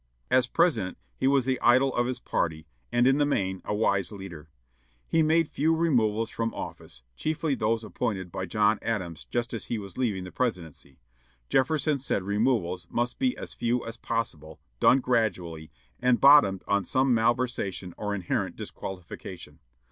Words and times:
As 0.31 0.47
President, 0.47 0.97
he 1.15 1.27
was 1.27 1.45
the 1.45 1.61
idol 1.61 1.93
of 1.93 2.07
his 2.07 2.17
party, 2.17 2.65
and, 2.91 3.05
in 3.05 3.19
the 3.19 3.23
main, 3.27 3.61
a 3.63 3.75
wise 3.75 4.11
leader. 4.11 4.49
He 5.07 5.21
made 5.21 5.47
few 5.47 5.75
removals 5.75 6.31
from 6.31 6.55
office, 6.55 7.03
chiefly 7.15 7.53
those 7.53 7.83
appointed 7.83 8.31
by 8.31 8.47
John 8.47 8.79
Adams 8.81 9.25
just 9.29 9.53
as 9.53 9.65
he 9.65 9.77
was 9.77 9.99
leaving 9.99 10.23
the 10.23 10.31
Presidency. 10.31 10.97
Jefferson 11.49 11.99
said 11.99 12.23
removals 12.23 12.87
"must 12.89 13.19
be 13.19 13.37
as 13.37 13.53
few 13.53 13.85
as 13.85 13.95
possible, 13.97 14.59
done 14.79 15.01
gradually, 15.01 15.69
and 16.01 16.19
bottomed 16.19 16.63
on 16.67 16.83
some 16.83 17.13
malversation 17.13 17.93
or 17.95 18.15
inherent 18.15 18.55
disqualification." 18.55 19.59